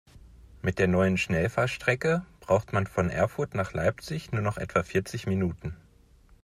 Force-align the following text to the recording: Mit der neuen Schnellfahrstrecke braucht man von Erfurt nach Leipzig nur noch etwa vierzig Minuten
Mit 0.63 0.79
der 0.79 0.87
neuen 0.87 1.15
Schnellfahrstrecke 1.15 2.25
braucht 2.39 2.73
man 2.73 2.87
von 2.87 3.11
Erfurt 3.11 3.53
nach 3.53 3.73
Leipzig 3.73 4.31
nur 4.31 4.41
noch 4.41 4.57
etwa 4.57 4.81
vierzig 4.81 5.27
Minuten 5.27 5.77